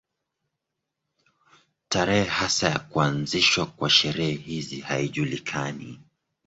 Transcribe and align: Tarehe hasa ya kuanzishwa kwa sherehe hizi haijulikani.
Tarehe 1.89 2.23
hasa 2.25 2.69
ya 2.69 2.79
kuanzishwa 2.79 3.65
kwa 3.65 3.89
sherehe 3.89 4.33
hizi 4.33 4.79
haijulikani. 4.79 5.99